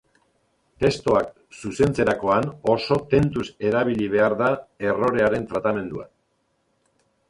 [0.83, 1.27] Testuak
[1.57, 4.51] zuzentzerakoan oso tentuz erabili behar da
[4.91, 6.13] errorearen tratamendua.